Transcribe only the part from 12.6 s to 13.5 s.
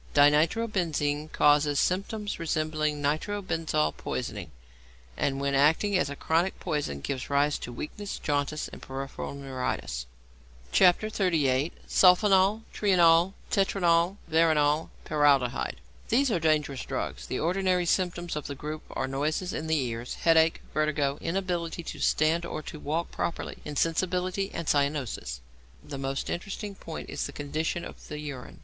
TRIONAL,